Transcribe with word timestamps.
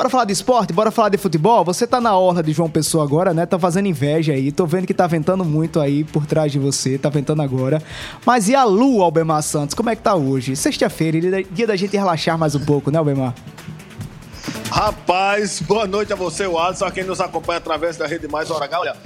Bora 0.00 0.08
falar 0.08 0.24
de 0.24 0.32
esporte? 0.32 0.72
Bora 0.72 0.90
falar 0.90 1.10
de 1.10 1.18
futebol? 1.18 1.62
Você 1.62 1.86
tá 1.86 2.00
na 2.00 2.16
orla 2.16 2.42
de 2.42 2.54
João 2.54 2.70
Pessoa 2.70 3.04
agora, 3.04 3.34
né? 3.34 3.44
Tá 3.44 3.58
fazendo 3.58 3.86
inveja 3.86 4.32
aí. 4.32 4.50
Tô 4.50 4.64
vendo 4.64 4.86
que 4.86 4.94
tá 4.94 5.06
ventando 5.06 5.44
muito 5.44 5.78
aí 5.78 6.04
por 6.04 6.24
trás 6.24 6.50
de 6.50 6.58
você. 6.58 6.96
Tá 6.96 7.10
ventando 7.10 7.42
agora. 7.42 7.82
Mas 8.24 8.48
e 8.48 8.54
a 8.54 8.64
lua, 8.64 9.04
Albemar 9.04 9.42
Santos? 9.42 9.74
Como 9.74 9.90
é 9.90 9.94
que 9.94 10.00
tá 10.00 10.14
hoje? 10.14 10.56
Sexta-feira, 10.56 11.44
dia 11.50 11.66
da 11.66 11.76
gente 11.76 11.94
relaxar 11.94 12.38
mais 12.38 12.54
um 12.54 12.64
pouco, 12.64 12.90
né, 12.90 12.98
Albemar? 12.98 13.34
Rapaz, 14.70 15.60
boa 15.60 15.86
noite 15.86 16.14
a 16.14 16.16
você, 16.16 16.46
o 16.46 16.58
Alisson, 16.58 16.86
a 16.86 16.90
quem 16.90 17.04
nos 17.04 17.20
acompanha 17.20 17.58
através 17.58 17.98
da 17.98 18.06
Rede 18.06 18.26
Mais 18.26 18.50
Hora 18.50 18.70
Olha, 18.78 18.96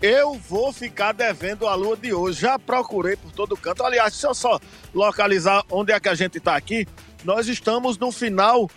eu 0.00 0.38
vou 0.48 0.72
ficar 0.72 1.10
devendo 1.10 1.66
a 1.66 1.74
lua 1.74 1.96
de 1.96 2.14
hoje. 2.14 2.42
Já 2.42 2.60
procurei 2.60 3.16
por 3.16 3.32
todo 3.32 3.56
canto. 3.56 3.82
Aliás, 3.82 4.12
deixa 4.12 4.28
eu 4.28 4.34
só 4.34 4.60
localizar 4.94 5.64
onde 5.68 5.92
é 5.92 5.98
que 5.98 6.08
a 6.08 6.14
gente 6.14 6.38
está 6.38 6.54
aqui. 6.54 6.86
Nós 7.24 7.48
estamos 7.48 7.98
no 7.98 8.12
final 8.12 8.70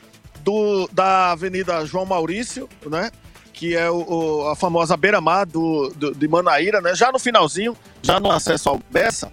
do, 0.48 0.88
da 0.94 1.32
Avenida 1.32 1.86
João 1.86 2.06
Maurício, 2.06 2.70
né? 2.86 3.12
Que 3.52 3.76
é 3.76 3.90
o, 3.90 3.98
o 3.98 4.48
a 4.48 4.56
famosa 4.56 4.96
beira-mar 4.96 5.46
do, 5.46 5.90
do, 5.90 6.16
de 6.16 6.26
Manaíra, 6.26 6.80
né? 6.80 6.96
Já 6.96 7.12
no 7.12 7.20
finalzinho, 7.20 7.76
já 8.02 8.18
no 8.18 8.32
acesso 8.32 8.70
ao 8.70 8.80
Bessa. 8.90 9.30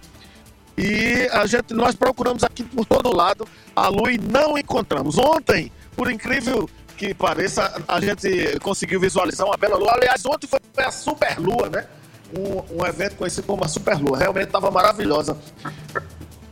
E 0.77 1.29
a 1.31 1.45
gente, 1.45 1.73
nós 1.73 1.95
procuramos 1.95 2.43
aqui 2.43 2.63
por 2.63 2.85
todo 2.85 3.15
lado 3.15 3.47
a 3.73 3.87
lua 3.87 4.11
e 4.11 4.17
não 4.17 4.57
encontramos. 4.57 5.17
Ontem, 5.17 5.71
por 5.95 6.11
incrível 6.11 6.69
que 6.97 7.13
pareça, 7.13 7.81
a 7.87 8.01
gente 8.01 8.59
conseguiu 8.59 8.99
visualizar 8.99 9.47
uma 9.47 9.55
bela 9.55 9.77
lua. 9.77 9.93
Aliás, 9.93 10.25
ontem 10.25 10.47
foi 10.47 10.59
a 10.83 10.91
super 10.91 11.39
lua, 11.39 11.69
né? 11.69 11.87
Um, 12.37 12.81
um 12.81 12.85
evento 12.85 13.15
conhecido 13.15 13.47
como 13.47 13.63
a 13.63 13.69
super 13.69 13.97
lua. 13.97 14.17
Realmente 14.17 14.47
estava 14.47 14.69
maravilhosa. 14.69 15.37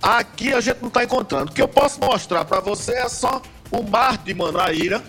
Aqui 0.02 0.54
a 0.54 0.62
gente 0.62 0.80
não 0.80 0.88
está 0.88 1.04
encontrando. 1.04 1.52
O 1.52 1.54
que 1.54 1.62
eu 1.62 1.68
posso 1.68 2.00
mostrar 2.00 2.46
para 2.46 2.62
você 2.62 2.94
é 2.94 3.10
só 3.10 3.42
o 3.72 3.84
mar 3.84 4.18
de 4.18 4.34
Manaíra, 4.34 5.04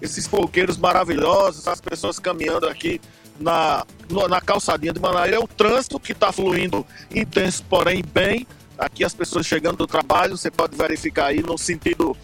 esses 0.00 0.26
coqueiros 0.26 0.76
maravilhosos, 0.76 1.66
as 1.66 1.80
pessoas 1.80 2.18
caminhando 2.18 2.68
aqui 2.68 3.00
na, 3.38 3.86
na 4.28 4.40
calçadinha 4.40 4.92
de 4.92 5.00
Manaíra. 5.00 5.36
É 5.36 5.38
o 5.38 5.46
trânsito 5.46 5.98
que 5.98 6.12
está 6.12 6.32
fluindo 6.32 6.86
intenso, 7.14 7.64
porém 7.68 8.02
bem. 8.12 8.46
Aqui 8.76 9.04
as 9.04 9.12
pessoas 9.12 9.44
chegando 9.44 9.76
do 9.76 9.86
trabalho, 9.86 10.36
você 10.36 10.50
pode 10.50 10.76
verificar 10.76 11.26
aí 11.26 11.42
no 11.42 11.58
sentido 11.58 12.16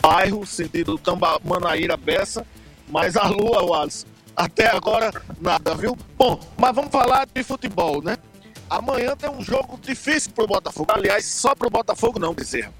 bairro, 0.00 0.44
sentido 0.44 0.98
Tamba, 0.98 1.40
Manaíra, 1.44 1.96
Bessa, 1.96 2.44
mas 2.88 3.16
a 3.16 3.28
lua, 3.28 3.62
Wallace, 3.62 4.06
até 4.34 4.66
agora 4.74 5.12
nada, 5.40 5.74
viu? 5.74 5.96
Bom, 6.16 6.40
mas 6.58 6.74
vamos 6.74 6.90
falar 6.90 7.26
de 7.32 7.42
futebol, 7.44 8.02
né? 8.02 8.16
Amanhã 8.68 9.16
tem 9.16 9.28
um 9.28 9.42
jogo 9.42 9.78
difícil 9.82 10.32
pro 10.32 10.46
Botafogo. 10.46 10.90
Aliás, 10.92 11.26
só 11.26 11.54
pro 11.54 11.68
Botafogo 11.68 12.18
não, 12.18 12.32
Bezerra. 12.32 12.72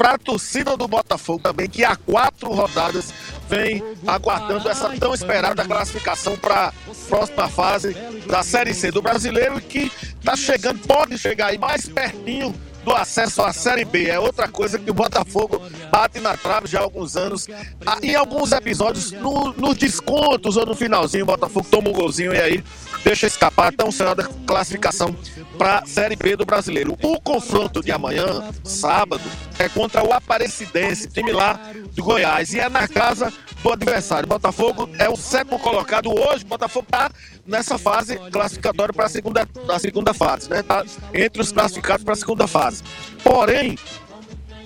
Pra 0.00 0.16
torcida 0.16 0.78
do 0.78 0.88
Botafogo 0.88 1.40
também, 1.42 1.68
que 1.68 1.84
há 1.84 1.94
quatro 1.94 2.50
rodadas 2.50 3.12
vem 3.50 3.84
aguardando 4.06 4.66
essa 4.66 4.88
tão 4.98 5.12
esperada 5.12 5.62
classificação 5.62 6.38
para 6.38 6.68
a 6.68 6.72
próxima 7.06 7.46
fase 7.50 7.94
da 8.26 8.42
Série 8.42 8.72
C 8.72 8.90
do 8.90 9.02
Brasileiro 9.02 9.58
e 9.58 9.60
que 9.60 9.92
tá 10.24 10.34
chegando, 10.34 10.78
pode 10.86 11.18
chegar 11.18 11.48
aí 11.48 11.58
mais 11.58 11.86
pertinho 11.86 12.54
do 12.82 12.92
acesso 12.92 13.42
à 13.42 13.52
Série 13.52 13.84
B. 13.84 14.06
É 14.06 14.18
outra 14.18 14.48
coisa 14.48 14.78
que 14.78 14.90
o 14.90 14.94
Botafogo 14.94 15.60
bate 15.90 16.18
na 16.18 16.34
trave 16.34 16.66
já 16.66 16.80
há 16.80 16.82
alguns 16.82 17.14
anos. 17.14 17.46
Ah, 17.84 17.98
em 18.02 18.14
alguns 18.14 18.52
episódios, 18.52 19.12
no, 19.12 19.52
nos 19.52 19.76
descontos 19.76 20.56
ou 20.56 20.64
no 20.64 20.74
finalzinho, 20.74 21.24
o 21.24 21.26
Botafogo 21.26 21.66
toma 21.70 21.90
um 21.90 21.92
golzinho 21.92 22.32
e 22.32 22.40
aí 22.40 22.64
deixa 23.04 23.26
escapar 23.26 23.68
a 23.68 23.72
tão 23.72 23.92
sonhada 23.92 24.26
classificação 24.46 25.14
para 25.58 25.80
a 25.80 25.86
Série 25.86 26.16
B 26.16 26.36
do 26.36 26.46
Brasileiro. 26.46 26.96
O 27.02 27.20
confronto 27.20 27.82
de 27.82 27.92
amanhã, 27.92 28.50
sábado, 28.64 29.22
é 29.60 29.68
contra 29.68 30.02
o 30.02 30.12
Aparecidense, 30.12 31.08
time 31.08 31.32
lá 31.32 31.60
do 31.92 32.02
Goiás. 32.02 32.54
E 32.54 32.58
é 32.60 32.68
na 32.68 32.88
casa 32.88 33.30
do 33.62 33.72
adversário. 33.72 34.26
Botafogo 34.26 34.88
é 34.98 35.08
o 35.08 35.16
sétimo 35.16 35.58
colocado 35.58 36.10
hoje. 36.10 36.44
Botafogo 36.46 36.86
está 36.86 37.10
nessa 37.46 37.76
fase 37.76 38.16
classificatória 38.30 38.94
para 38.94 39.04
a 39.04 39.08
segunda, 39.08 39.46
a 39.68 39.78
segunda 39.78 40.14
fase, 40.14 40.48
né? 40.48 40.62
Tá 40.62 40.82
entre 41.12 41.42
os 41.42 41.52
classificados 41.52 42.02
para 42.02 42.14
a 42.14 42.16
segunda 42.16 42.46
fase. 42.46 42.82
Porém, 43.22 43.76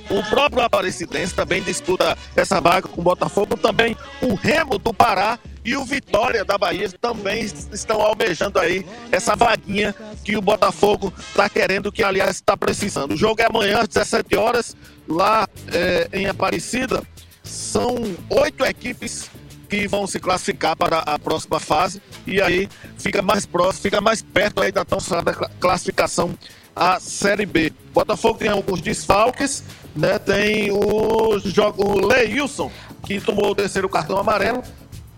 o 0.09 0.23
próprio 0.31 0.63
Aparecidense 0.63 1.35
também 1.35 1.61
disputa 1.61 2.17
essa 2.37 2.61
vaga 2.61 2.87
com 2.87 3.01
o 3.01 3.05
Botafogo, 3.05 3.57
também 3.57 3.97
o 4.23 4.35
Remo 4.35 4.79
do 4.79 4.95
Pará 4.95 5.39
e 5.65 5.77
o 5.77 5.85
Vitória 5.85 6.45
da 6.45 6.59
Bahia 6.59 6.91
também 7.01 7.43
estão 7.43 8.01
almejando 8.03 8.61
aí 8.61 8.87
essa 9.11 9.35
vaguinha 9.35 9.95
que 10.25 10.37
o 10.37 10.41
Botafogo 10.41 11.13
está 11.29 11.49
querendo, 11.49 11.93
que 11.93 12.03
aliás 12.03 12.37
está 12.37 12.57
precisando. 12.57 13.13
O 13.13 13.17
jogo 13.17 13.43
é 13.43 13.47
amanhã 13.47 13.81
às 13.81 13.89
17 13.89 14.37
horas, 14.37 14.77
lá 15.07 15.47
é, 15.73 16.09
em 16.13 16.27
Aparecida. 16.27 17.03
São 17.43 17.95
oito 18.31 18.65
equipes 18.65 19.31
que 19.69 19.87
vão 19.87 20.07
se 20.07 20.19
classificar 20.19 20.77
para 20.77 21.01
a 21.01 21.19
próxima 21.19 21.61
fase 21.61 22.01
e 22.27 22.41
aí 22.41 22.69
fica 22.97 23.21
mais 23.21 23.45
próximo, 23.45 23.83
fica 23.83 24.01
mais 24.01 24.23
perto 24.23 24.63
aí 24.63 24.73
da 24.73 24.85
tão 24.85 24.99
sonada 24.99 25.33
classificação 25.61 26.35
à 26.75 26.99
Série 26.99 27.45
B. 27.45 27.73
Botafogo 27.93 28.39
tem 28.39 28.49
alguns 28.49 28.81
desfalques, 28.81 29.63
né? 29.95 30.19
Tem 30.19 30.71
o, 30.71 30.79
o 31.77 32.07
Leilson, 32.07 32.71
que 33.05 33.21
tomou 33.21 33.51
o 33.51 33.55
terceiro 33.55 33.89
cartão 33.89 34.17
amarelo, 34.19 34.63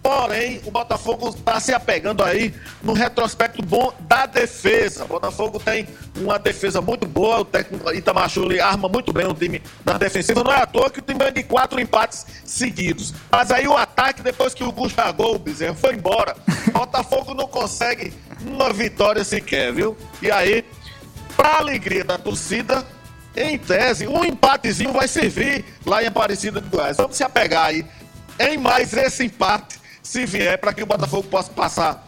Porém, 0.07 0.61
o 0.65 0.71
Botafogo 0.71 1.31
está 1.31 1.59
se 1.59 1.75
apegando 1.75 2.23
aí 2.23 2.55
no 2.81 2.93
retrospecto 2.93 3.61
bom 3.61 3.93
da 4.03 4.25
defesa. 4.25 5.03
O 5.03 5.09
Botafogo 5.09 5.59
tem 5.59 5.89
uma 6.17 6.39
defesa 6.39 6.81
muito 6.81 7.09
boa, 7.09 7.41
o 7.41 7.45
técnico 7.45 7.93
Itamar 7.93 8.31
arma 8.63 8.89
muito 8.89 9.13
bem 9.13 9.27
o 9.27 9.35
time 9.35 9.61
na 9.85 9.95
defensiva. 9.95 10.45
Não 10.45 10.53
é 10.53 10.63
à 10.63 10.65
toa 10.67 10.91
que 10.91 11.01
o 11.01 11.03
time 11.03 11.25
é 11.25 11.33
de 11.33 11.43
quatro 11.43 11.81
empates 11.81 12.25
seguidos. 12.45 13.13
Mas 13.29 13.51
aí 13.51 13.67
o 13.67 13.77
ataque, 13.77 14.23
depois 14.23 14.55
que 14.55 14.63
o 14.63 14.71
Gustavo 14.71 15.25
o 15.35 15.41
Bezerra 15.41 15.75
foi 15.75 15.97
embora, 15.97 16.37
o 16.69 16.71
Botafogo 16.71 17.35
não 17.35 17.49
consegue 17.49 18.13
uma 18.43 18.73
vitória 18.73 19.25
sequer, 19.25 19.73
viu? 19.73 19.97
E 20.23 20.31
aí, 20.31 20.65
para 21.37 21.59
alegria 21.59 22.05
da 22.05 22.17
torcida, 22.17 22.87
em 23.35 23.59
tese, 23.59 24.07
um 24.07 24.25
empatezinho 24.25 24.93
vai 24.93 25.09
servir 25.09 25.65
lá 25.85 26.01
em 26.01 26.07
Aparecida 26.07 26.61
do 26.61 26.71
Goiás. 26.71 26.97
Vamos 26.97 27.17
se 27.17 27.25
apegar 27.25 27.65
aí 27.65 27.85
em 28.39 28.57
mais 28.57 28.93
esse 28.93 29.25
empate 29.25 29.85
se 30.07 30.25
vier, 30.25 30.57
para 30.59 30.73
que 30.73 30.83
o 30.83 30.87
Botafogo 30.87 31.25
possa 31.25 31.51
passar 31.51 32.07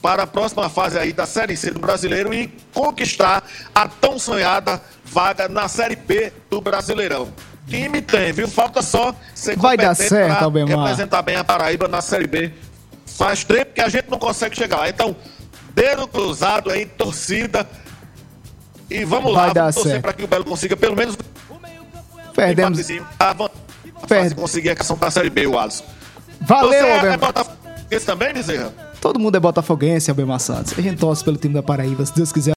para 0.00 0.22
a 0.22 0.26
próxima 0.26 0.68
fase 0.70 0.96
aí 0.96 1.12
da 1.12 1.26
Série 1.26 1.56
C 1.56 1.72
do 1.72 1.80
Brasileiro 1.80 2.32
e 2.32 2.46
conquistar 2.72 3.42
a 3.74 3.88
tão 3.88 4.18
sonhada 4.18 4.80
vaga 5.04 5.48
na 5.48 5.66
Série 5.66 5.96
B 5.96 6.32
do 6.48 6.60
Brasileirão. 6.60 7.28
Time 7.66 8.00
tem, 8.00 8.32
viu? 8.32 8.48
Falta 8.48 8.82
só 8.82 9.14
ser 9.34 9.56
Vai 9.58 9.76
dar 9.76 9.94
certo, 9.94 10.44
Albemar. 10.44 10.78
representar 10.78 11.22
bem 11.22 11.36
a 11.36 11.44
Paraíba 11.44 11.88
na 11.88 12.00
Série 12.00 12.26
B. 12.26 12.52
Faz 13.04 13.42
tempo 13.42 13.72
que 13.74 13.80
a 13.80 13.88
gente 13.88 14.08
não 14.08 14.18
consegue 14.18 14.56
chegar 14.56 14.78
lá. 14.78 14.88
Então, 14.88 15.14
dedo 15.74 16.06
cruzado 16.06 16.70
aí, 16.70 16.86
torcida. 16.86 17.68
E 18.88 19.04
vamos 19.04 19.34
Vai 19.34 19.48
lá, 19.48 19.52
dar 19.52 19.60
vamos 19.62 19.74
torcer 19.74 20.00
para 20.00 20.12
que 20.12 20.22
o 20.24 20.28
Belo 20.28 20.44
consiga 20.44 20.76
pelo 20.76 20.96
menos 20.96 21.16
Perdemos. 22.34 22.80
Perde. 24.08 24.34
conseguir 24.34 24.70
a 24.70 24.76
questão 24.76 24.96
da 24.96 25.10
Série 25.10 25.30
B, 25.30 25.46
o 25.46 25.58
Alisson. 25.58 25.84
Valeu, 26.40 26.70
Você 26.70 27.06
é, 27.06 27.12
é 27.12 27.16
botafoguense 27.16 28.06
também, 28.06 28.32
Bezerra? 28.32 28.72
Todo 29.00 29.18
mundo 29.18 29.36
é 29.36 29.40
botafoguense, 29.40 30.10
Albemar 30.10 30.40
Santos. 30.40 30.74
A 30.76 30.80
gente 30.82 30.98
torce 30.98 31.24
pelo 31.24 31.36
time 31.36 31.54
da 31.54 31.62
Paraíba, 31.62 32.04
se 32.04 32.14
Deus 32.14 32.32
quiser. 32.32 32.48